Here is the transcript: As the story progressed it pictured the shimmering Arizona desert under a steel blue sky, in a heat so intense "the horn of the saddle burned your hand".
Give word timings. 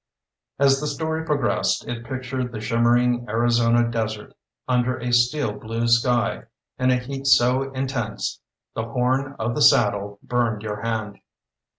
As 0.57 0.81
the 0.81 0.87
story 0.87 1.23
progressed 1.23 1.87
it 1.87 2.03
pictured 2.03 2.51
the 2.51 2.59
shimmering 2.59 3.27
Arizona 3.29 3.87
desert 3.87 4.33
under 4.67 4.97
a 4.97 5.13
steel 5.13 5.53
blue 5.53 5.87
sky, 5.87 6.45
in 6.79 6.89
a 6.89 6.97
heat 6.97 7.27
so 7.27 7.71
intense 7.73 8.41
"the 8.73 8.85
horn 8.87 9.35
of 9.37 9.53
the 9.53 9.61
saddle 9.61 10.17
burned 10.23 10.63
your 10.63 10.81
hand". 10.81 11.19